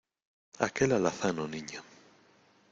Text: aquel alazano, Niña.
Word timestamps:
aquel 0.67 0.93
alazano, 0.93 1.47
Niña. 1.47 1.79